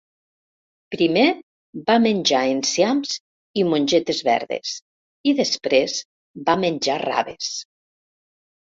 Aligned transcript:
Primer 0.95 1.25
va 1.89 1.97
menjar 2.05 2.41
enciams 2.55 3.13
i 3.63 3.67
mongetes 3.75 4.25
verdes 4.31 4.75
i 5.29 5.37
després 5.45 6.01
va 6.51 6.61
menjar 6.67 7.01
raves. 7.09 7.57